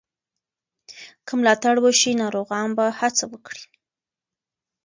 [1.25, 3.63] که ملاتړ وشي، ناروغان به هڅه وکړي.